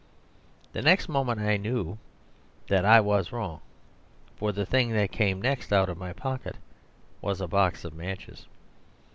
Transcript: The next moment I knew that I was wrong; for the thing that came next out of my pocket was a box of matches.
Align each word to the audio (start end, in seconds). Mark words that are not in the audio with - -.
The 0.73 0.81
next 0.81 1.09
moment 1.09 1.41
I 1.41 1.57
knew 1.57 1.99
that 2.69 2.85
I 2.85 2.99
was 2.99 3.31
wrong; 3.31 3.59
for 4.35 4.51
the 4.51 4.65
thing 4.65 4.93
that 4.93 5.11
came 5.11 5.39
next 5.39 5.71
out 5.71 5.89
of 5.89 5.97
my 5.99 6.11
pocket 6.11 6.55
was 7.21 7.39
a 7.39 7.47
box 7.47 7.85
of 7.85 7.93
matches. 7.93 8.47